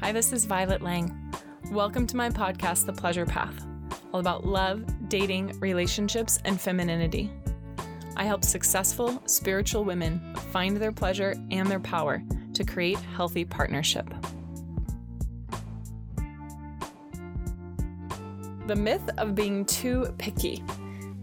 Hi, 0.00 0.12
this 0.12 0.32
is 0.32 0.46
Violet 0.46 0.80
Lang. 0.80 1.14
Welcome 1.70 2.06
to 2.06 2.16
my 2.16 2.30
podcast, 2.30 2.86
The 2.86 2.92
Pleasure 2.92 3.26
Path, 3.26 3.66
all 4.14 4.20
about 4.20 4.46
love, 4.46 4.82
dating, 5.10 5.58
relationships, 5.60 6.38
and 6.46 6.58
femininity. 6.58 7.30
I 8.16 8.24
help 8.24 8.42
successful 8.42 9.22
spiritual 9.26 9.84
women 9.84 10.34
find 10.52 10.78
their 10.78 10.90
pleasure 10.90 11.34
and 11.50 11.68
their 11.68 11.80
power 11.80 12.22
to 12.54 12.64
create 12.64 12.98
healthy 13.14 13.44
partnership. 13.44 14.08
The 18.68 18.76
myth 18.76 19.06
of 19.18 19.34
being 19.34 19.66
too 19.66 20.14
picky. 20.16 20.64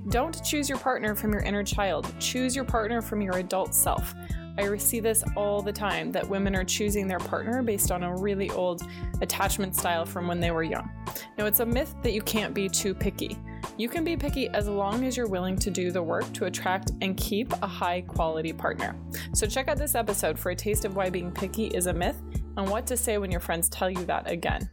Don't 0.09 0.44
choose 0.44 0.70
your 0.70 0.78
partner 0.78 1.15
from 1.15 1.34
your 1.34 1.42
inner 1.42 1.64
child, 1.64 2.14
choose 2.20 2.56
your 2.56 2.65
partner 2.65 3.01
from 3.01 3.21
your 3.21 3.39
adult 3.39 3.73
self. 3.73 4.14
I 4.57 4.75
see 4.78 5.00
this 5.00 5.24
all 5.36 5.61
the 5.61 5.71
time 5.71 6.11
that 6.11 6.28
women 6.28 6.56
are 6.56 6.64
choosing 6.64 7.07
their 7.07 7.20
partner 7.20 7.61
based 7.61 7.92
on 7.92 8.04
a 8.04 8.15
really 8.15 8.50
old 8.52 8.82
attachment 9.21 9.75
style 9.75 10.06
from 10.06 10.28
when 10.28 10.39
they 10.39 10.52
were 10.52 10.64
young. 10.64 10.89
Now, 11.38 11.46
it's 11.46 11.60
a 11.60 11.65
myth 11.65 11.96
that 12.04 12.14
you 12.14 12.21
can't 12.21 12.54
be 12.54 12.70
too 12.70 12.93
picky. 12.93 13.38
You 13.78 13.89
can 13.89 14.04
be 14.04 14.18
picky 14.18 14.50
as 14.50 14.68
long 14.68 15.04
as 15.04 15.15
you're 15.15 15.28
willing 15.28 15.57
to 15.57 15.70
do 15.70 15.92
the 15.92 16.01
work 16.01 16.32
to 16.34 16.46
attract 16.46 16.92
and 17.01 17.15
keep 17.18 17.51
a 17.62 17.68
high 17.68 18.01
quality 18.01 18.54
partner. 18.54 18.96
So, 19.34 19.48
check 19.48 19.68
out 19.68 19.78
this 19.78 19.96
episode 19.96 20.38
for 20.38 20.51
a 20.51 20.56
taste 20.56 20.86
of 20.86 20.96
why 20.96 21.10
being 21.10 21.32
picky 21.32 21.68
is 21.68 21.87
a 21.87 21.93
myth 21.93 22.21
and 22.57 22.70
what 22.70 22.87
to 22.87 22.98
say 22.98 23.18
when 23.18 23.32
your 23.32 23.39
friends 23.39 23.70
tell 23.70 23.89
you 23.89 24.06
that 24.06 24.29
again. 24.29 24.70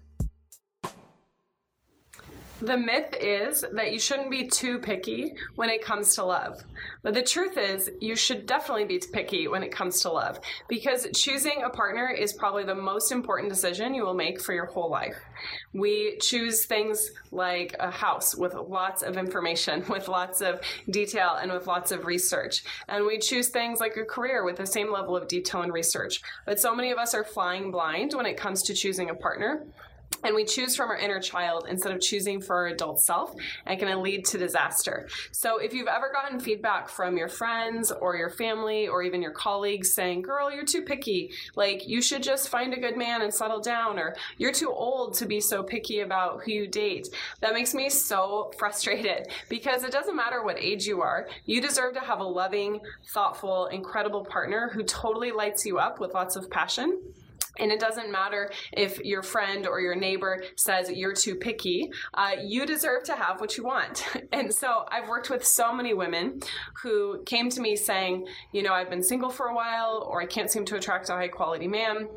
The 2.64 2.78
myth 2.78 3.14
is 3.20 3.62
that 3.72 3.92
you 3.92 3.98
shouldn't 3.98 4.30
be 4.30 4.48
too 4.48 4.78
picky 4.78 5.34
when 5.54 5.68
it 5.68 5.84
comes 5.84 6.14
to 6.14 6.24
love. 6.24 6.64
But 7.02 7.12
the 7.12 7.22
truth 7.22 7.58
is, 7.58 7.90
you 8.00 8.16
should 8.16 8.46
definitely 8.46 8.86
be 8.86 9.02
picky 9.12 9.48
when 9.48 9.62
it 9.62 9.70
comes 9.70 10.00
to 10.00 10.10
love 10.10 10.40
because 10.66 11.06
choosing 11.14 11.62
a 11.62 11.68
partner 11.68 12.08
is 12.08 12.32
probably 12.32 12.64
the 12.64 12.74
most 12.74 13.12
important 13.12 13.50
decision 13.50 13.94
you 13.94 14.02
will 14.02 14.14
make 14.14 14.40
for 14.40 14.54
your 14.54 14.64
whole 14.64 14.88
life. 14.88 15.14
We 15.74 16.16
choose 16.22 16.64
things 16.64 17.10
like 17.30 17.76
a 17.78 17.90
house 17.90 18.34
with 18.34 18.54
lots 18.54 19.02
of 19.02 19.18
information, 19.18 19.84
with 19.90 20.08
lots 20.08 20.40
of 20.40 20.62
detail, 20.88 21.34
and 21.34 21.52
with 21.52 21.66
lots 21.66 21.92
of 21.92 22.06
research. 22.06 22.64
And 22.88 23.04
we 23.04 23.18
choose 23.18 23.50
things 23.50 23.78
like 23.78 23.98
a 23.98 24.06
career 24.06 24.42
with 24.42 24.56
the 24.56 24.66
same 24.66 24.90
level 24.90 25.14
of 25.14 25.28
detail 25.28 25.60
and 25.60 25.72
research. 25.72 26.22
But 26.46 26.58
so 26.58 26.74
many 26.74 26.92
of 26.92 26.96
us 26.96 27.12
are 27.12 27.24
flying 27.24 27.70
blind 27.70 28.14
when 28.14 28.24
it 28.24 28.38
comes 28.38 28.62
to 28.62 28.74
choosing 28.74 29.10
a 29.10 29.14
partner 29.14 29.66
and 30.24 30.34
we 30.34 30.44
choose 30.44 30.74
from 30.74 30.90
our 30.90 30.96
inner 30.96 31.20
child 31.20 31.66
instead 31.68 31.92
of 31.92 32.00
choosing 32.00 32.40
for 32.40 32.56
our 32.56 32.66
adult 32.68 33.00
self 33.00 33.34
and 33.66 33.78
can 33.78 34.02
lead 34.02 34.24
to 34.24 34.38
disaster. 34.38 35.08
So 35.32 35.58
if 35.58 35.72
you've 35.72 35.88
ever 35.88 36.10
gotten 36.12 36.40
feedback 36.40 36.88
from 36.88 37.16
your 37.16 37.28
friends 37.28 37.92
or 37.92 38.16
your 38.16 38.30
family 38.30 38.88
or 38.88 39.02
even 39.02 39.22
your 39.22 39.32
colleagues 39.32 39.94
saying, 39.94 40.22
"Girl, 40.22 40.50
you're 40.50 40.64
too 40.64 40.82
picky. 40.82 41.32
Like 41.54 41.86
you 41.86 42.00
should 42.02 42.22
just 42.22 42.48
find 42.48 42.72
a 42.72 42.80
good 42.80 42.96
man 42.96 43.22
and 43.22 43.32
settle 43.32 43.60
down," 43.60 43.98
or 43.98 44.16
"You're 44.38 44.52
too 44.52 44.70
old 44.70 45.14
to 45.14 45.26
be 45.26 45.40
so 45.40 45.62
picky 45.62 46.00
about 46.00 46.42
who 46.42 46.52
you 46.52 46.66
date." 46.66 47.08
That 47.40 47.54
makes 47.54 47.74
me 47.74 47.90
so 47.90 48.52
frustrated 48.58 49.28
because 49.48 49.84
it 49.84 49.92
doesn't 49.92 50.16
matter 50.16 50.42
what 50.42 50.58
age 50.58 50.86
you 50.86 51.02
are. 51.02 51.28
You 51.44 51.60
deserve 51.60 51.94
to 51.94 52.00
have 52.00 52.20
a 52.20 52.24
loving, 52.24 52.80
thoughtful, 53.12 53.66
incredible 53.66 54.24
partner 54.24 54.70
who 54.72 54.82
totally 54.82 55.32
lights 55.32 55.66
you 55.66 55.78
up 55.78 56.00
with 56.00 56.14
lots 56.14 56.36
of 56.36 56.50
passion 56.50 57.00
and 57.58 57.70
it 57.70 57.80
doesn't 57.80 58.10
matter 58.10 58.50
if 58.72 58.98
your 59.00 59.22
friend 59.22 59.66
or 59.66 59.80
your 59.80 59.94
neighbor 59.94 60.42
says 60.56 60.90
you're 60.90 61.12
too 61.14 61.36
picky, 61.36 61.90
uh, 62.14 62.32
you 62.42 62.66
deserve 62.66 63.04
to 63.04 63.14
have 63.14 63.40
what 63.40 63.56
you 63.56 63.64
want. 63.64 64.04
And 64.32 64.52
so 64.52 64.84
I've 64.90 65.08
worked 65.08 65.30
with 65.30 65.44
so 65.44 65.72
many 65.72 65.94
women 65.94 66.40
who 66.82 67.22
came 67.24 67.50
to 67.50 67.60
me 67.60 67.76
saying, 67.76 68.26
you 68.52 68.62
know, 68.62 68.72
I've 68.72 68.90
been 68.90 69.02
single 69.02 69.30
for 69.30 69.46
a 69.46 69.54
while, 69.54 70.06
or 70.10 70.20
I 70.20 70.26
can't 70.26 70.50
seem 70.50 70.64
to 70.66 70.76
attract 70.76 71.08
a 71.08 71.12
high 71.12 71.28
quality 71.28 71.68
man 71.68 72.08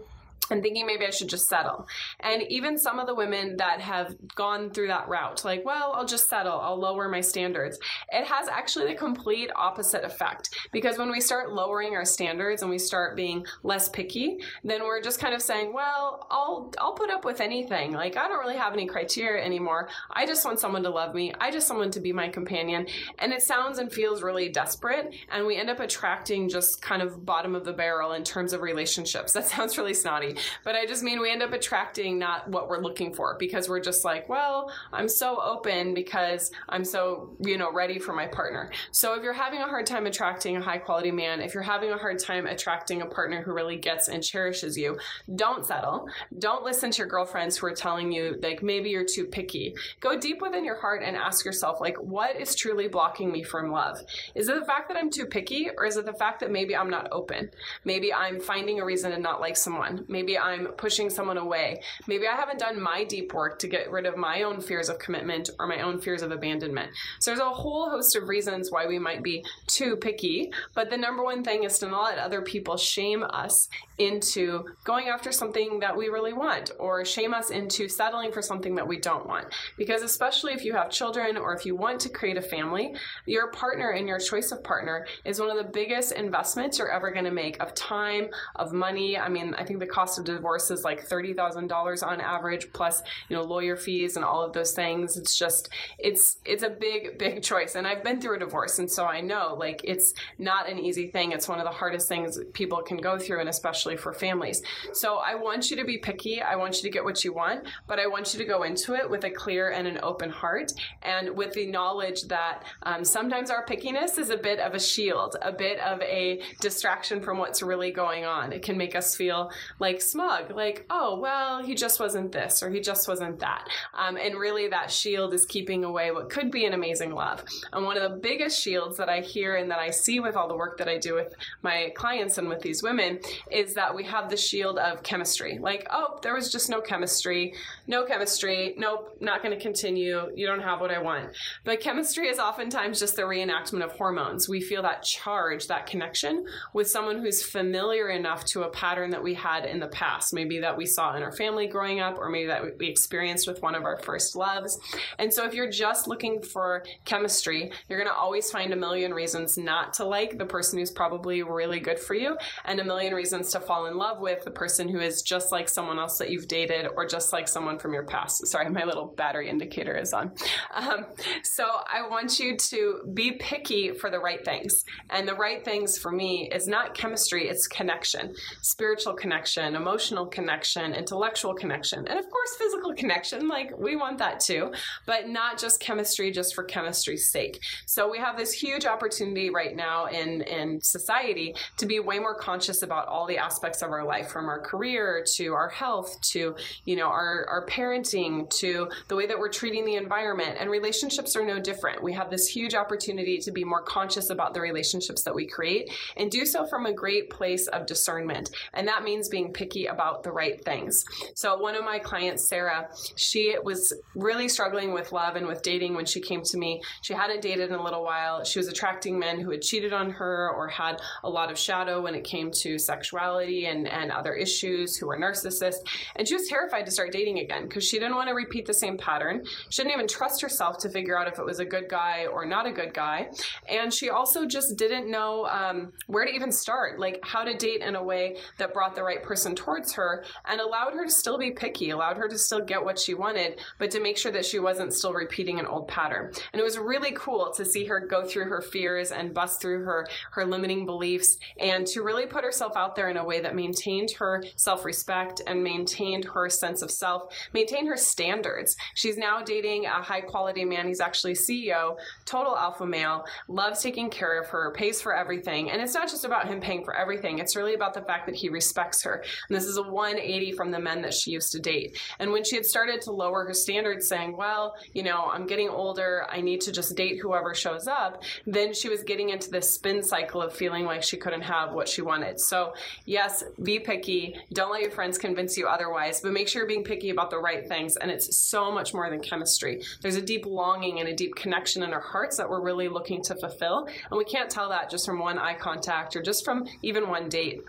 and 0.52 0.62
thinking 0.62 0.85
maybe 0.85 1.06
I 1.06 1.09
should 1.12 1.30
just 1.30 1.47
settle. 1.47 1.88
And 2.19 2.44
even 2.50 2.78
some 2.78 3.00
of 3.00 3.08
the 3.08 3.16
women 3.16 3.58
that 3.58 3.80
have 3.81 4.16
gone 4.35 4.72
through 4.72 4.88
that 4.88 5.08
route, 5.08 5.46
like, 5.46 5.63
well, 5.66 5.94
I'll 5.96 6.06
just 6.06 6.28
settle, 6.28 6.59
I'll 6.59 6.80
lower 6.80 7.08
my 7.08 7.22
standards, 7.22 7.80
it 8.09 8.25
has 8.25 8.47
actually 8.50 8.88
the 8.88 8.96
complete 8.96 9.50
opposite 9.56 10.03
effect. 10.03 10.50
Because 10.72 10.97
when 10.97 11.09
we 11.09 11.22
start 11.22 11.53
lowering 11.53 11.96
our 11.96 12.06
standards 12.06 12.62
and 12.62 12.69
we 12.69 12.78
start 12.78 13.16
being 13.16 13.46
less 13.63 13.88
picky, 13.88 14.40
then 14.63 14.84
we're 14.84 15.02
just 15.02 15.19
kind 15.19 15.34
of 15.34 15.41
saying, 15.41 15.74
well, 15.74 16.28
I'll 16.30 16.74
I'll 16.80 16.94
put 16.94 17.09
up 17.09 17.24
with 17.24 17.40
anything. 17.40 17.94
Like 17.94 18.18
I 18.18 18.28
don't 18.28 18.40
really 18.40 18.57
have 18.57 18.74
any 18.74 18.88
criteria 18.88 19.44
anymore. 19.44 19.90
I 20.12 20.25
just 20.25 20.46
want 20.46 20.59
someone 20.59 20.84
to 20.84 20.90
love 20.90 21.16
me. 21.16 21.34
I 21.40 21.50
just 21.52 21.69
want 21.69 21.78
someone 21.78 21.91
to 21.91 22.00
be 22.00 22.12
my 22.12 22.28
companion. 22.28 22.88
And 23.19 23.31
it 23.31 23.44
sounds 23.44 23.78
and 23.78 23.91
feels 23.91 24.24
really 24.24 24.50
desperate. 24.50 25.13
And 25.30 25.46
we 25.46 25.57
end 25.57 25.69
up 25.69 25.80
attracting 25.80 26.50
just 26.50 26.81
kind 26.81 27.03
of 27.03 27.24
bottom 27.24 27.53
of 27.53 27.66
the 27.66 27.74
barrel 27.74 28.13
in 28.13 28.24
terms 28.24 28.52
of 28.52 28.62
relationships. 28.62 29.36
That 29.38 29.46
sounds 29.46 29.78
really 29.78 29.94
snotty 29.94 30.36
but 30.64 30.75
I 30.75 30.86
just 30.86 31.03
mean 31.03 31.20
we 31.20 31.31
end 31.31 31.44
up 31.44 31.53
attracting 31.53 32.18
not 32.18 32.48
what 32.50 32.70
we're 32.70 32.81
looking 32.81 33.14
for 33.14 33.36
because 33.38 33.70
we're 33.70 33.80
just 33.80 34.03
like, 34.06 34.30
well, 34.30 34.72
I'm 34.92 35.09
so 35.09 35.40
open 35.42 35.94
because 35.94 36.52
I'm 36.70 36.84
so, 36.84 37.36
you 37.40 37.58
know, 37.58 37.72
ready 37.72 38.00
for 38.00 38.14
my 38.14 38.28
partner. 38.28 38.72
So 38.92 39.16
if 39.16 39.24
you're 39.24 39.34
having 39.34 39.62
a 39.62 39.68
hard 39.68 39.86
time 39.86 40.06
attracting 40.06 40.58
a 40.58 40.62
high 40.62 40.78
quality 40.78 41.12
man, 41.12 41.42
if 41.42 41.53
you're 41.53 41.64
having 41.64 41.92
a 41.92 41.98
hard 41.98 42.20
time 42.20 42.48
attracting 42.48 43.02
a 43.02 43.06
partner 43.06 43.42
who 43.42 43.53
really 43.53 43.78
gets 43.78 44.08
and 44.08 44.24
cherishes 44.24 44.78
you, 44.78 44.98
don't 45.36 45.66
settle. 45.66 46.09
Don't 46.40 46.64
listen 46.64 46.92
to 46.92 46.98
your 47.00 47.08
girlfriends 47.08 47.58
who 47.58 47.68
are 47.68 47.75
telling 47.75 48.12
you 48.12 48.40
like 48.42 48.64
maybe 48.64 48.90
you're 48.90 49.06
too 49.06 49.25
picky. 49.25 49.75
Go 50.00 50.19
deep 50.19 50.42
within 50.42 50.66
your 50.66 50.80
heart 50.80 51.02
and 51.04 51.16
ask 51.16 51.46
yourself 51.46 51.80
like 51.80 51.98
what 51.98 52.36
is 52.36 52.56
truly 52.56 52.88
blocking 52.88 53.31
me 53.31 53.44
from 53.44 53.72
love? 53.72 54.00
Is 54.36 54.50
it 54.50 54.59
the 54.59 54.66
fact 54.66 54.90
that 54.90 54.98
I'm 54.98 55.09
too 55.09 55.25
picky 55.25 55.69
or 55.78 55.86
is 55.86 55.98
it 55.98 56.06
the 56.06 56.14
fact 56.14 56.40
that 56.40 56.52
maybe 56.52 56.75
I'm 56.75 56.90
not 56.90 57.09
open? 57.12 57.50
Maybe 57.86 58.14
I'm 58.14 58.40
finding 58.40 58.80
a 58.80 58.86
reason 58.86 59.12
to 59.12 59.19
not 59.19 59.40
like 59.40 59.58
someone. 59.58 60.06
Maybe 60.08 60.26
I'm 60.35 60.69
pushing 60.77 61.11
someone 61.11 61.38
away. 61.38 61.83
Maybe 62.07 62.27
I 62.27 62.35
haven't 62.35 62.57
done 62.57 62.81
my 62.81 63.03
deep 63.03 63.35
work 63.35 63.59
to 63.59 63.67
get 63.67 63.91
rid 63.91 64.07
of 64.07 64.17
my 64.17 64.41
own 64.41 64.59
fears 64.61 64.89
of 64.89 64.97
commitment 64.97 65.51
or 65.59 65.67
my 65.67 65.81
own 65.81 66.01
fears 66.01 66.23
of 66.23 66.31
abandonment. 66.31 66.89
So 67.19 67.29
there's 67.29 67.39
a 67.39 67.51
whole 67.51 67.91
host 67.91 68.15
of 68.15 68.27
reasons 68.27 68.71
why 68.71 68.88
we 68.88 68.97
might 68.97 69.21
be 69.21 69.45
too 69.67 69.95
picky. 69.97 70.51
But 70.73 70.89
the 70.89 70.97
number 70.97 71.23
one 71.23 71.43
thing 71.43 71.65
is 71.65 71.77
to 71.79 71.88
not 71.88 72.05
let 72.05 72.17
other 72.17 72.41
people 72.41 72.77
shame 72.77 73.23
us 73.23 73.69
into 73.99 74.65
going 74.83 75.09
after 75.09 75.31
something 75.31 75.79
that 75.79 75.95
we 75.95 76.07
really 76.07 76.33
want 76.33 76.71
or 76.79 77.03
shame 77.03 77.33
us 77.33 77.49
into 77.49 77.89
settling 77.89 78.31
for 78.31 78.41
something 78.41 78.75
that 78.75 78.88
we 78.88 78.97
don't 78.97 79.27
want. 79.27 79.45
Because 79.77 80.01
especially 80.01 80.53
if 80.53 80.63
you 80.63 80.73
have 80.73 80.89
children 80.89 81.38
or 81.38 81.53
if 81.53 81.65
you 81.65 81.75
want 81.75 81.99
to 82.01 82.09
create 82.09 82.38
a 82.38 82.41
family, 82.41 82.95
your 83.25 83.51
partner 83.51 83.91
and 83.91 84.07
your 84.07 84.19
choice 84.19 84.51
of 84.51 84.63
partner 84.63 85.05
is 85.25 85.39
one 85.39 85.49
of 85.49 85.57
the 85.57 85.71
biggest 85.71 86.11
investments 86.11 86.79
you're 86.79 86.91
ever 86.91 87.11
going 87.11 87.25
to 87.25 87.31
make 87.31 87.61
of 87.61 87.73
time, 87.73 88.27
of 88.55 88.71
money. 88.73 89.17
I 89.17 89.29
mean, 89.29 89.53
I 89.55 89.63
think 89.63 89.79
the 89.79 89.88
cost 89.88 90.16
of 90.17 90.25
divorce 90.25 90.72
is 90.72 90.83
like 90.83 91.07
$30,000 91.07 92.07
on 92.07 92.22
average 92.22 92.72
plus, 92.73 93.01
you 93.29 93.35
know, 93.35 93.44
lawyer 93.44 93.75
fees 93.75 94.16
and 94.16 94.25
all 94.25 94.41
of 94.41 94.53
those 94.53 94.73
things. 94.73 95.17
It's 95.17 95.38
just 95.38 95.69
it's 95.97 96.38
it's 96.45 96.63
a 96.63 96.69
big 96.69 97.17
big 97.17 97.44
choice. 97.44 97.75
And 97.75 97.88
I've 97.88 98.03
been 98.03 98.22
through 98.22 98.35
a 98.35 98.39
divorce 98.39 98.79
and 98.79 98.89
so 98.89 99.06
I 99.06 99.22
know 99.22 99.56
like 99.57 99.81
it's 99.83 100.13
not 100.38 100.69
an 100.69 100.79
easy 100.79 101.07
thing. 101.07 101.31
It's 101.31 101.47
one 101.47 101.59
of 101.59 101.66
the 101.66 101.72
hardest 101.72 102.07
things 102.07 102.39
people 102.53 102.81
can 102.81 102.97
go 102.97 103.17
through 103.17 103.39
and 103.39 103.50
especially 103.50 103.97
for 103.97 104.13
families. 104.13 104.61
So 104.94 105.17
I 105.17 105.35
want 105.35 105.69
you 105.69 105.77
to 105.77 105.85
be 105.85 105.97
picky. 105.97 106.41
I 106.41 106.56
want 106.56 106.77
you 106.77 106.83
to 106.83 106.89
get 106.89 107.03
what 107.03 107.23
you 107.23 107.33
want, 107.33 107.67
but 107.88 108.00
I 108.00 108.07
want 108.07 108.33
you 108.33 108.39
to 108.39 108.45
go 108.45 108.63
into 108.63 108.95
it 108.95 109.09
with 109.09 109.23
a 109.23 109.29
clear 109.29 109.72
and 109.72 109.88
an 109.88 110.00
open 110.03 110.29
heart 110.29 110.72
and 111.01 111.35
with 111.35 111.53
the 111.53 111.66
knowledge 111.66 112.23
that 112.23 112.63
um, 112.83 113.03
sometimes 113.03 113.50
our 113.50 113.66
pickiness 113.66 114.17
is 114.17 114.29
a 114.29 114.38
bit 114.38 114.59
of 114.59 114.73
a 114.73 114.79
shield, 114.79 115.35
a 115.41 115.51
bit 115.51 115.79
of 115.79 116.01
a 116.01 116.41
distraction 116.61 117.22
from 117.22 117.38
what's 117.38 117.61
really 117.61 117.91
going 117.91 118.25
on. 118.25 118.53
It 118.53 118.61
can 118.61 118.77
make 118.77 118.95
us 118.95 119.16
feel 119.16 119.51
like 119.79 120.01
smug, 120.09 120.51
like, 120.56 120.85
oh, 120.90 121.19
well, 121.19 121.63
he 121.63 121.75
just 121.75 122.00
wasn't 122.00 122.31
this 122.31 122.63
or 122.63 122.69
he 122.69 122.79
just 122.79 123.07
wasn't 123.07 123.40
that. 123.40 123.68
Um, 123.94 124.18
and 124.18 124.35
really, 124.35 124.68
that 124.69 124.91
shield 124.91 125.34
is 125.34 125.45
keeping 125.45 125.84
away 125.84 126.12
what 126.12 126.29
could 126.29 126.51
be 126.51 126.66
an 126.66 126.73
amazing 126.73 127.12
love. 127.12 127.44
And 127.74 127.86
one 127.86 127.98
of 127.98 128.12
the 128.12 128.18
biggest 128.18 128.62
shields 128.62 128.98
that 128.98 129.09
I 129.09 129.21
hear 129.21 129.56
and 129.56 129.69
that 129.71 129.80
I 129.80 129.89
see 129.89 130.19
with 130.19 130.36
all 130.36 130.48
the 130.48 130.56
work 130.56 130.77
that 130.77 130.88
I 130.88 130.98
do 130.98 131.13
with 131.15 131.33
my 131.62 131.92
clients 131.95 132.38
and 132.38 132.50
with 132.50 132.62
these 132.62 132.83
women 132.83 133.19
is 133.51 133.74
that 133.74 133.95
we 133.95 134.04
have 134.06 134.30
the 134.30 134.38
shield 134.38 134.77
of 134.77 135.04
chemistry. 135.04 135.59
Like, 135.59 135.88
oh, 135.92 136.19
there 136.21 136.33
was 136.33 136.51
just 136.51 136.69
no 136.69 136.81
chemistry, 136.81 137.54
no 137.88 138.06
chemistry, 138.06 138.75
nope, 138.77 139.18
not 139.19 139.44
going 139.44 139.56
to 139.56 139.62
continue. 139.62 140.31
You 140.36 140.48
don't 140.48 140.62
have 140.62 140.81
what 140.81 140.92
I 140.92 141.00
want. 141.00 141.30
But 141.63 141.80
chemistry 141.80 142.27
is 142.27 142.39
oftentimes 142.39 143.00
just 143.00 143.15
the 143.15 143.24
reenactment 143.24 143.83
of 143.83 143.92
hormones. 143.92 144.48
We 144.48 144.62
feel 144.62 144.81
that 144.83 145.04
charge, 145.04 145.68
that 145.68 145.86
connection 145.86 146.45
with 146.74 146.89
someone 146.89 147.19
who's 147.19 147.44
familiar 147.44 148.09
enough 148.09 148.45
to 148.45 148.63
a 148.63 148.69
pattern 148.69 149.12
that 149.12 149.24
we 149.24 149.33
had 149.33 149.65
in 149.65 149.80
the 149.80 149.88
past 149.97 150.33
maybe 150.33 150.59
that 150.59 150.77
we 150.77 150.85
saw 150.85 151.15
in 151.15 151.23
our 151.23 151.31
family 151.31 151.67
growing 151.67 151.99
up, 151.99 152.17
or 152.19 152.29
maybe 152.29 152.47
that 152.47 152.61
we 152.77 152.88
experienced 152.88 153.47
with 153.47 153.61
one 153.63 153.73
of 153.73 153.83
our 153.83 153.97
first 154.03 154.35
loves. 154.35 154.79
And 155.17 155.33
so 155.33 155.44
if 155.45 155.53
you're 155.55 155.71
just 155.71 156.07
looking 156.07 156.41
for 156.41 156.83
chemistry, 157.05 157.71
you're 157.88 157.99
going 157.99 158.13
to 158.13 158.15
always 158.15 158.51
find 158.51 158.71
a 158.73 158.75
million 158.75 159.11
reasons 159.13 159.57
not 159.57 159.94
to 159.95 160.05
like 160.05 160.38
the 160.38 160.45
person 160.45 160.77
who's 160.77 160.91
probably 160.91 161.41
really 161.41 161.79
good 161.79 161.99
for 161.99 162.13
you, 162.13 162.38
and 162.65 162.79
a 162.79 162.83
million 162.83 163.13
reasons 163.13 163.51
to 163.51 163.59
fall 163.59 163.88
in 163.88 163.97
love 163.97 164.19
with 164.19 164.44
the 164.44 164.51
person 164.51 164.88
who 164.88 164.99
is 164.99 165.23
just 165.23 165.51
like 165.51 165.67
someone 165.67 165.97
else 165.97 166.19
that 166.19 166.29
you've 166.29 166.47
dated, 166.47 166.88
or 166.95 167.07
just 167.07 167.33
like 167.33 167.47
someone 167.47 167.79
from 167.79 167.94
your 167.94 168.05
past. 168.05 168.45
Sorry, 168.47 168.69
my 168.69 168.83
little 168.83 169.07
battery 169.17 169.49
indicator 169.49 169.97
is 169.97 170.13
on. 170.13 170.31
Um, 170.73 171.05
so 171.44 171.65
I 171.65 172.07
want 172.07 172.39
you 172.39 172.55
to 172.57 173.01
be 173.13 173.31
picky 173.31 173.94
for 173.94 174.11
the 174.11 174.19
right 174.19 174.44
things. 174.45 174.83
And 175.09 175.27
the 175.27 175.35
right 175.35 175.65
things 175.65 175.97
for 175.97 176.11
me 176.11 176.49
is 176.53 176.67
not 176.67 176.94
chemistry, 176.94 177.47
it's 177.47 177.67
connection, 177.67 178.35
spiritual 178.61 179.13
connection 179.13 179.76
emotional 179.77 180.25
connection, 180.25 180.94
intellectual 180.94 181.53
connection, 181.53 182.07
and 182.07 182.19
of 182.19 182.29
course, 182.29 182.56
physical 182.57 182.94
connection. 182.94 183.47
Like 183.47 183.71
we 183.77 183.95
want 183.95 184.18
that 184.18 184.39
too, 184.39 184.74
but 185.06 185.29
not 185.29 185.57
just 185.57 185.79
chemistry 185.79 186.31
just 186.31 186.53
for 186.53 186.63
chemistry's 186.63 187.29
sake. 187.29 187.62
So 187.85 188.09
we 188.09 188.18
have 188.18 188.38
this 188.38 188.51
huge 188.51 188.85
opportunity 188.85 189.50
right 189.50 189.75
now 189.75 190.07
in, 190.07 190.41
in 190.41 190.81
society 190.81 191.56
to 191.77 191.85
be 191.85 192.00
way 192.00 192.19
more 192.19 192.35
conscious 192.35 192.81
about 192.81 193.07
all 193.07 193.25
the 193.27 193.38
aspects 193.38 193.81
of 193.81 193.91
our 193.91 194.06
life 194.06 194.29
from 194.29 194.50
our 194.50 194.59
career 194.59 195.24
to 195.35 195.53
our 195.53 195.69
health 195.69 196.19
to, 196.31 196.56
you 196.85 196.95
know, 196.95 197.07
our, 197.07 197.45
our 197.47 197.65
parenting 197.68 198.50
to 198.50 198.89
the 199.07 199.15
way 199.15 199.27
that 199.27 199.38
we're 199.38 199.50
treating 199.50 199.85
the 199.85 199.95
environment. 199.95 200.57
And 200.59 200.69
relationships 200.69 201.35
are 201.35 201.45
no 201.45 201.59
different. 201.59 202.03
We 202.03 202.13
have 202.13 202.30
this 202.30 202.47
huge 202.47 202.73
opportunity 202.73 203.38
to 203.39 203.51
be 203.51 203.63
more 203.63 203.83
conscious 203.83 204.30
about 204.30 204.53
the 204.53 204.62
relationships 204.62 205.23
that 205.23 205.35
we 205.35 205.45
create 205.45 205.91
and 206.15 206.31
do 206.31 206.45
so 206.45 206.65
from 206.65 206.85
a 206.85 206.94
great 206.94 207.30
place 207.30 207.68
of 207.68 207.85
discernment. 207.85 208.50
And 208.73 208.88
that 208.88 209.03
means 209.03 209.30
being 209.30 209.53
picky 209.53 209.67
about 209.90 210.24
the 210.24 210.31
right 210.31 210.64
things. 210.64 211.04
So 211.36 211.58
one 211.58 211.75
of 211.75 211.84
my 211.84 212.00
clients, 212.00 212.48
Sarah, 212.48 212.90
she 213.16 213.56
was 213.64 213.94
really 214.16 214.50
struggling 214.50 214.94
with 214.94 215.12
love 215.12 215.36
and 215.36 215.48
with 215.48 215.62
dating 215.62 215.96
when 215.96 216.06
she 216.06 216.19
came 216.19 216.42
to 216.44 216.58
me. 216.58 216.81
She 217.02 217.14
hadn't 217.14 217.42
dated 217.42 217.69
in 217.69 217.75
a 217.75 217.84
little 217.84 218.04
while. 218.04 218.44
She 218.44 218.60
was 218.60 218.68
attracting 218.68 219.19
men 219.19 219.40
who 219.40 219.52
had 219.52 219.62
cheated 219.62 219.94
on 219.94 220.10
her 220.12 220.52
or 220.56 220.68
had 220.68 221.02
a 221.24 221.30
lot 221.30 221.52
of 221.52 221.58
shadow 221.58 222.02
when 222.02 222.16
it 222.16 222.24
came 222.24 222.52
to 222.52 222.78
sexuality 222.78 223.66
and, 223.66 223.88
and 223.88 224.12
other 224.12 224.34
issues, 224.34 224.98
who 224.98 225.08
were 225.08 225.18
narcissists. 225.18 225.80
And 226.16 226.28
she 226.28 226.34
was 226.34 226.48
terrified 226.48 226.86
to 226.86 226.92
start 226.92 227.12
dating 227.12 227.40
again 227.40 227.64
because 227.64 227.84
she 227.84 228.00
didn't 228.00 228.16
want 228.16 228.30
to 228.30 228.36
repeat 228.36 228.66
the 228.66 228.74
same 228.74 228.98
pattern. 228.98 229.44
She 229.69 229.81
didn't 229.81 229.94
even 229.94 230.08
trust 230.08 230.42
herself 230.42 230.78
to 230.80 230.90
figure 230.90 231.18
out 231.18 231.28
if 231.28 231.40
it 231.40 231.46
was 231.46 231.60
a 231.60 231.66
good 231.66 231.90
guy 231.90 232.25
or 232.25 232.46
not 232.46 232.66
a 232.66 232.72
good 232.72 232.94
guy. 232.94 233.30
And 233.69 233.94
she 233.94 234.10
also 234.10 234.46
just 234.46 234.78
didn't 234.78 235.10
know 235.10 235.46
um, 235.48 235.94
where 236.08 236.25
to 236.25 236.31
even 236.31 236.52
start, 236.52 237.00
like 237.00 237.19
how 237.24 237.44
to 237.44 237.56
date 237.56 237.81
in 237.81 237.96
a 237.96 238.04
way 238.04 238.38
that 238.58 238.74
brought 238.74 238.96
the 238.96 239.04
right 239.04 239.22
person 239.24 239.56
towards 239.57 239.94
her 239.94 240.24
and 240.45 240.62
allowed 240.62 240.94
her 240.94 241.06
to 241.06 241.12
still 241.12 241.38
be 241.38 241.51
picky, 241.51 241.89
allowed 241.89 242.18
her 242.18 242.30
to 242.30 242.38
still 242.38 242.62
get 242.62 242.83
what 242.83 242.98
she 242.98 243.13
wanted, 243.13 243.59
but 243.77 243.92
to 243.92 244.00
make 244.00 244.18
sure 244.18 244.31
that 244.31 244.45
she 244.45 244.59
wasn't 244.59 244.94
still 244.94 245.13
repeating 245.13 245.59
an 245.59 245.65
old 245.65 245.88
pattern. 245.88 246.31
And 246.54 246.59
it 246.59 246.63
was 246.63 246.77
really 246.77 247.12
cool 247.15 247.51
to 247.56 247.65
see 247.65 247.86
her 247.86 248.00
go 248.00 248.25
through 248.25 248.45
her 248.45 248.62
fears 248.62 249.12
and 249.12 249.33
bust 249.33 249.62
through 249.62 249.83
her, 249.83 250.07
her 250.31 250.45
limiting 250.45 250.86
beliefs 250.86 251.38
and 251.59 251.86
to 251.88 252.01
really 252.01 252.25
put 252.25 252.44
herself 252.44 252.74
out 252.75 252.95
there 252.95 253.09
in 253.09 253.18
a 253.18 253.25
way 253.25 253.42
that 253.42 253.56
maintained 253.56 254.12
her 254.12 254.44
self 254.56 254.86
respect 254.86 255.42
and 255.48 255.63
maintained 255.63 256.25
her 256.25 256.50
sense 256.50 256.81
of 256.81 256.92
self, 256.92 257.33
maintained 257.54 257.88
her 257.88 257.98
standards. 257.98 258.75
She's 258.95 259.18
now 259.18 259.42
dating 259.42 259.86
a 259.86 260.01
high 260.01 260.21
quality 260.21 260.65
man. 260.65 260.88
He's 260.88 261.01
actually 261.01 261.33
CEO, 261.33 261.98
total 262.25 262.56
alpha 262.56 262.86
male, 262.86 263.25
loves 263.48 263.81
taking 263.81 264.09
care 264.09 264.39
of 264.39 264.48
her, 264.50 264.71
pays 264.71 265.01
for 265.01 265.15
everything. 265.15 265.71
And 265.71 265.81
it's 265.81 265.94
not 265.94 266.09
just 266.09 266.25
about 266.25 266.48
him 266.48 266.59
paying 266.59 266.83
for 266.83 266.95
everything, 266.95 267.39
it's 267.39 267.56
really 267.56 267.74
about 267.74 267.94
the 267.94 268.01
fact 268.01 268.25
that 268.27 268.36
he 268.36 268.50
respects 268.50 269.04
her. 269.04 269.24
And 269.47 269.55
this 269.55 269.65
is 269.65 269.77
a 269.77 269.83
180 269.83 270.51
from 270.53 270.71
the 270.71 270.79
men 270.79 271.01
that 271.01 271.13
she 271.13 271.31
used 271.31 271.51
to 271.53 271.59
date. 271.59 271.99
And 272.19 272.31
when 272.31 272.44
she 272.44 272.55
had 272.55 272.65
started 272.65 273.01
to 273.01 273.11
lower 273.11 273.45
her 273.45 273.53
standards, 273.53 274.07
saying, 274.07 274.35
Well, 274.35 274.75
you 274.94 275.03
know, 275.03 275.29
I'm 275.31 275.45
getting 275.45 275.69
older, 275.69 276.25
I 276.29 276.41
need 276.41 276.61
to 276.61 276.71
just 276.71 276.95
date 276.95 277.19
whoever 277.21 277.53
shows 277.53 277.88
up, 277.88 278.23
then 278.45 278.73
she 278.73 278.89
was 278.89 279.03
getting 279.03 279.29
into 279.29 279.49
this 279.49 279.73
spin 279.73 280.03
cycle 280.03 280.41
of 280.41 280.53
feeling 280.53 280.85
like 280.85 281.03
she 281.03 281.17
couldn't 281.17 281.41
have 281.41 281.73
what 281.73 281.88
she 281.88 282.01
wanted. 282.01 282.39
So, 282.39 282.73
yes, 283.05 283.44
be 283.63 283.79
picky. 283.79 284.35
Don't 284.53 284.71
let 284.71 284.81
your 284.81 284.91
friends 284.91 285.17
convince 285.17 285.57
you 285.57 285.67
otherwise, 285.67 286.21
but 286.21 286.31
make 286.31 286.47
sure 286.47 286.61
you're 286.61 286.67
being 286.67 286.83
picky 286.83 287.09
about 287.09 287.29
the 287.29 287.39
right 287.39 287.67
things. 287.67 287.97
And 287.97 288.11
it's 288.11 288.38
so 288.38 288.71
much 288.71 288.94
more 288.94 289.09
than 289.09 289.21
chemistry. 289.21 289.81
There's 290.01 290.15
a 290.15 290.21
deep 290.21 290.45
longing 290.45 290.99
and 290.99 291.09
a 291.09 291.15
deep 291.15 291.35
connection 291.35 291.83
in 291.83 291.94
our 291.94 292.01
hearts 292.01 292.38
that 292.38 292.49
we're 292.49 292.61
really 292.61 292.88
looking 292.88 293.21
to 293.23 293.35
fulfill. 293.35 293.88
And 294.09 294.17
we 294.17 294.25
can't 294.25 294.49
tell 294.49 294.69
that 294.69 294.89
just 294.89 295.05
from 295.05 295.19
one 295.19 295.38
eye 295.38 295.55
contact 295.55 296.15
or 296.15 296.21
just 296.21 296.44
from 296.44 296.65
even 296.81 297.09
one 297.09 297.29
date. 297.29 297.61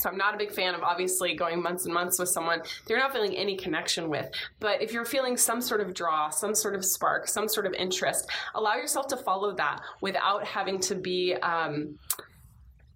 So 0.00 0.08
I'm 0.10 0.16
not 0.16 0.34
a 0.34 0.38
big 0.38 0.52
fan 0.52 0.74
of 0.74 0.82
obviously 0.82 1.34
going 1.34 1.62
months 1.62 1.84
and 1.84 1.94
months 1.94 2.18
with 2.18 2.28
someone 2.28 2.62
they're 2.86 2.98
not 2.98 3.12
feeling 3.12 3.36
any 3.36 3.56
connection 3.56 4.08
with. 4.08 4.30
But 4.60 4.82
if 4.82 4.92
you're 4.92 5.04
feeling 5.04 5.36
some 5.36 5.60
sort 5.60 5.80
of 5.80 5.94
draw, 5.94 6.30
some 6.30 6.54
sort 6.54 6.74
of 6.74 6.84
spark, 6.84 7.28
some 7.28 7.48
sort 7.48 7.66
of 7.66 7.74
interest, 7.74 8.30
allow 8.54 8.74
yourself 8.74 9.06
to 9.08 9.16
follow 9.16 9.54
that 9.54 9.80
without 10.00 10.44
having 10.44 10.78
to 10.80 10.94
be 10.94 11.34
um, 11.34 11.98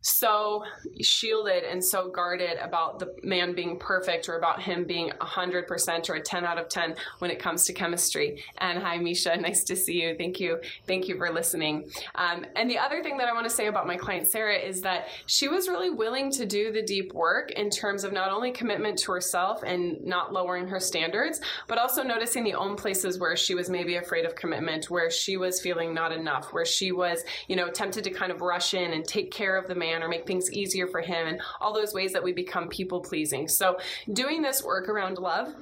so 0.03 0.65
shielded 1.01 1.65
and 1.65 1.83
so 1.83 2.09
guarded 2.09 2.59
about 2.61 2.99
the 2.99 3.15
man 3.23 3.55
being 3.55 3.79
perfect 3.79 4.29
or 4.29 4.37
about 4.37 4.61
him 4.61 4.85
being 4.85 5.11
100% 5.21 6.11
or 6.11 6.15
a 6.15 6.21
10 6.21 6.45
out 6.45 6.59
of 6.59 6.69
10 6.69 6.97
when 7.21 7.31
it 7.31 7.39
comes 7.39 7.65
to 7.67 7.73
chemistry. 7.73 8.43
And 8.59 8.83
hi, 8.83 8.99
Misha, 8.99 9.37
nice 9.41 9.65
to 9.65 9.77
see 9.77 10.03
you. 10.03 10.17
Thank 10.17 10.41
you. 10.41 10.61
Thank 10.87 11.09
you 11.09 11.17
for 11.17 11.31
listening. 11.33 11.89
Um, 12.17 12.45
and 12.57 12.69
the 12.69 12.79
other 12.79 13.03
thing 13.03 13.17
that 13.19 13.29
I 13.29 13.33
want 13.33 13.49
to 13.49 13.55
say 13.55 13.69
about 13.69 13.87
my 13.87 13.97
client, 13.97 14.27
Sarah, 14.27 14.59
is 14.59 14.83
that 14.83 15.09
she 15.27 15.49
was 15.49 15.69
really 15.69 15.91
willing 15.91 16.31
to 16.33 16.47
do 16.47 16.73
the 16.73 16.83
deep 16.83 17.13
work 17.15 17.53
in 17.53 17.71
terms 17.71 18.03
of 18.03 18.13
not 18.13 18.31
only 18.31 18.51
commitment 18.51 18.99
to 19.01 19.13
herself 19.13 19.63
and 19.63 20.05
not 20.05 20.33
lowering 20.33 20.67
her 20.67 20.81
standards, 20.81 21.41
but 21.69 21.79
also 21.79 22.03
noticing 22.03 22.43
the 22.43 22.55
own 22.55 22.75
places 22.75 23.21
where 23.21 23.37
she 23.37 23.55
was 23.55 23.71
maybe 23.71 23.97
afraid 23.97 24.25
of 24.25 24.35
commitment, 24.35 24.91
where 24.91 25.11
she 25.11 25.37
was 25.37 25.61
feeling 25.61 25.95
not 25.95 26.11
enough, 26.11 26.53
where 26.53 26.65
she 26.65 26.91
was, 26.91 27.23
you 27.47 27.55
know, 27.55 27.69
tempted 27.71 28.03
to 28.03 28.11
kind 28.11 28.33
of 28.33 28.41
rush 28.41 28.75
in 28.75 28.93
and 28.93 29.05
take 29.05 29.31
care 29.31 29.57
of 29.57 29.69
the 29.69 29.75
man 29.75 29.92
or 30.01 30.09
make 30.09 30.27
things 30.27 30.53
easier 30.53 30.87
for 30.87 31.01
him 31.01 31.27
and 31.27 31.41
all 31.61 31.75
those 31.75 31.93
ways 31.93 32.13
that 32.13 32.23
we 32.23 32.33
become 32.33 32.69
people 32.69 33.01
pleasing. 33.01 33.49
So 33.49 33.79
doing 34.13 34.43
this 34.43 34.63
work 34.63 34.89
around 34.89 35.19
love 35.19 35.53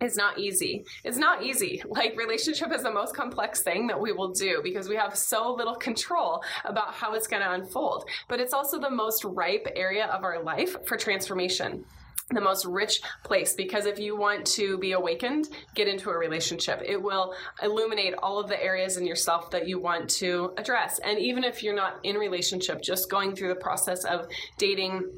is 0.00 0.16
not 0.16 0.38
easy. 0.38 0.84
It's 1.04 1.16
not 1.16 1.44
easy. 1.44 1.82
Like 1.86 2.16
relationship 2.16 2.72
is 2.72 2.82
the 2.82 2.90
most 2.90 3.14
complex 3.14 3.62
thing 3.62 3.86
that 3.86 4.00
we 4.00 4.12
will 4.12 4.32
do 4.32 4.60
because 4.62 4.88
we 4.88 4.96
have 4.96 5.16
so 5.16 5.54
little 5.54 5.76
control 5.76 6.42
about 6.64 6.94
how 6.94 7.14
it's 7.14 7.26
going 7.26 7.42
to 7.42 7.52
unfold. 7.52 8.08
But 8.28 8.40
it's 8.40 8.52
also 8.52 8.80
the 8.80 8.90
most 8.90 9.24
ripe 9.24 9.68
area 9.76 10.06
of 10.06 10.24
our 10.24 10.42
life 10.42 10.76
for 10.86 10.96
transformation 10.96 11.84
the 12.32 12.40
most 12.40 12.64
rich 12.64 13.00
place 13.24 13.54
because 13.54 13.86
if 13.86 13.98
you 13.98 14.16
want 14.16 14.46
to 14.46 14.78
be 14.78 14.92
awakened, 14.92 15.48
get 15.74 15.88
into 15.88 16.10
a 16.10 16.16
relationship. 16.16 16.82
It 16.84 17.00
will 17.00 17.34
illuminate 17.62 18.14
all 18.22 18.38
of 18.38 18.48
the 18.48 18.62
areas 18.62 18.96
in 18.96 19.06
yourself 19.06 19.50
that 19.50 19.68
you 19.68 19.78
want 19.78 20.08
to 20.10 20.52
address. 20.56 20.98
And 21.00 21.18
even 21.18 21.44
if 21.44 21.62
you're 21.62 21.76
not 21.76 22.00
in 22.02 22.16
relationship, 22.16 22.82
just 22.82 23.10
going 23.10 23.34
through 23.34 23.48
the 23.48 23.60
process 23.60 24.04
of 24.04 24.26
dating 24.58 25.10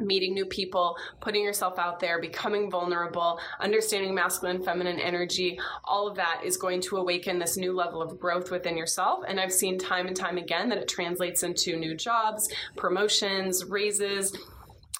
meeting 0.00 0.34
new 0.34 0.46
people, 0.46 0.96
putting 1.20 1.42
yourself 1.42 1.78
out 1.78 2.00
there, 2.00 2.20
becoming 2.20 2.70
vulnerable, 2.70 3.40
understanding 3.58 4.14
masculine, 4.14 4.62
feminine 4.62 5.00
energy, 5.00 5.58
all 5.84 6.06
of 6.06 6.16
that 6.16 6.42
is 6.44 6.56
going 6.56 6.80
to 6.80 6.96
awaken 6.96 7.38
this 7.38 7.56
new 7.56 7.72
level 7.72 8.00
of 8.00 8.18
growth 8.20 8.50
within 8.50 8.76
yourself. 8.76 9.24
And 9.26 9.40
I've 9.40 9.52
seen 9.52 9.78
time 9.78 10.06
and 10.06 10.16
time 10.16 10.38
again 10.38 10.68
that 10.68 10.78
it 10.78 10.88
translates 10.88 11.42
into 11.42 11.76
new 11.76 11.94
jobs, 11.94 12.48
promotions, 12.76 13.64
raises, 13.64 14.36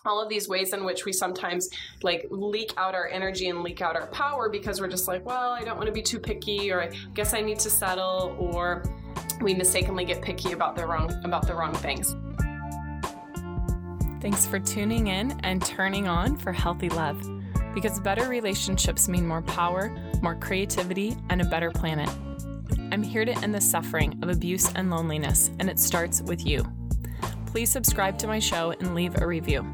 all 0.05 0.23
of 0.23 0.29
these 0.29 0.49
ways 0.49 0.73
in 0.73 0.85
which 0.85 1.05
we 1.05 1.13
sometimes 1.13 1.69
like 2.03 2.27
leak 2.31 2.73
out 2.77 2.95
our 2.95 3.09
energy 3.09 3.49
and 3.49 3.63
leak 3.63 3.83
out 3.83 3.97
our 3.97 4.07
power 4.09 4.49
because 4.49 4.81
we're 4.81 4.89
just 4.89 5.09
like, 5.09 5.25
well, 5.25 5.51
I 5.51 5.63
don't 5.63 5.77
want 5.77 5.87
to 5.87 5.93
be 5.93 6.03
too 6.03 6.19
picky 6.19 6.73
or 6.73 6.83
I 6.83 6.91
guess 7.15 7.35
I 7.35 7.41
need 7.41 7.59
to 7.61 7.71
settle 7.71 8.37
or 8.39 8.83
we 9.41 9.55
mistakenly 9.55 10.05
get 10.05 10.23
picky 10.23 10.53
about 10.53 10.77
the 10.77 10.87
wrong 10.87 11.13
about 11.25 11.47
the 11.47 11.55
wrong 11.55 11.75
things. 11.75 12.17
Thanks 14.21 14.47
for 14.47 14.59
tuning 14.59 15.07
in 15.07 15.39
and 15.45 15.65
turning 15.65 16.07
on 16.07 16.37
for 16.37 16.53
healthy 16.53 16.91
love 16.91 17.19
because 17.75 18.01
better 18.01 18.29
relationships 18.29 19.09
mean 19.09 19.27
more 19.27 19.43
power, 19.43 19.97
more 20.23 20.35
creativity, 20.35 21.17
and 21.31 21.41
a 21.41 21.45
better 21.45 21.71
planet. 21.71 22.09
I'm 22.93 23.03
here 23.03 23.25
to 23.25 23.33
end 23.39 23.55
the 23.55 23.61
suffering 23.61 24.19
of 24.23 24.29
abuse 24.29 24.73
and 24.75 24.91
loneliness, 24.91 25.51
and 25.59 25.71
it 25.71 25.79
starts 25.79 26.23
with 26.23 26.45
you. 26.45 26.65
Please 27.47 27.71
subscribe 27.71 28.19
to 28.19 28.27
my 28.27 28.39
show 28.39 28.73
and 28.73 28.95
leave 28.95 29.21
a 29.21 29.27
review. 29.27 29.65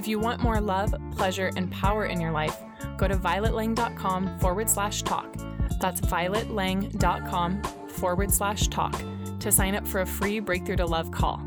If 0.00 0.08
you 0.08 0.18
want 0.18 0.42
more 0.42 0.62
love, 0.62 0.94
pleasure, 1.14 1.50
and 1.56 1.70
power 1.70 2.06
in 2.06 2.22
your 2.22 2.30
life, 2.30 2.56
go 2.96 3.06
to 3.06 3.16
violetlang.com 3.16 4.38
forward 4.38 4.70
slash 4.70 5.02
talk. 5.02 5.30
That's 5.78 6.00
violetlang.com 6.00 7.62
forward 7.88 8.32
slash 8.32 8.68
talk 8.68 8.98
to 9.40 9.52
sign 9.52 9.74
up 9.74 9.86
for 9.86 10.00
a 10.00 10.06
free 10.06 10.40
Breakthrough 10.40 10.76
to 10.76 10.86
Love 10.86 11.10
call. 11.10 11.46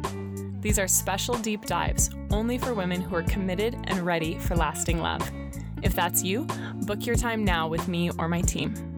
These 0.62 0.78
are 0.78 0.88
special 0.88 1.34
deep 1.34 1.66
dives 1.66 2.12
only 2.30 2.60
for 2.60 2.76
women 2.76 3.02
who 3.02 3.16
are 3.16 3.24
committed 3.24 3.76
and 3.86 4.02
ready 4.02 4.38
for 4.38 4.56
lasting 4.56 5.00
love. 5.00 5.28
If 5.82 5.96
that's 5.96 6.22
you, 6.22 6.46
book 6.84 7.08
your 7.08 7.16
time 7.16 7.44
now 7.44 7.68
with 7.68 7.88
me 7.88 8.12
or 8.20 8.28
my 8.28 8.42
team. 8.42 8.93